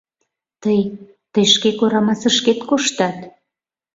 [0.61, 0.81] Тый...
[1.33, 3.17] тый шке Корамасышке коштат...